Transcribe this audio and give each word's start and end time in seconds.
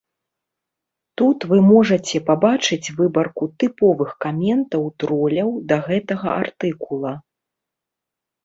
Тут 1.21 1.39
вы 1.51 1.57
можаце 1.73 2.17
пабачыць 2.29 2.93
выбарку 3.01 3.43
тыповых 3.65 4.09
каментаў 4.25 4.83
троляў 5.05 5.49
да 5.73 5.77
гэтага 5.91 6.27
артыкула. 6.41 7.13